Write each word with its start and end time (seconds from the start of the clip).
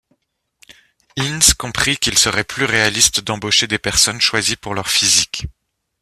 Ince 1.15 1.53
comprit 1.53 1.95
qu'il 1.95 2.17
serait 2.17 2.43
plus 2.43 2.65
réaliste 2.65 3.19
d'embaucher 3.19 3.67
des 3.67 3.77
personnes 3.77 4.19
choisies 4.19 4.55
pour 4.55 4.73
leur 4.73 4.89
physique. 4.89 5.45